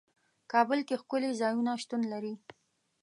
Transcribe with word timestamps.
کابل 0.51 0.79
کې 0.87 0.95
ښکلي 1.01 1.31
ځايونه 1.41 1.71
شتون 1.81 2.01
لري. 2.11 2.33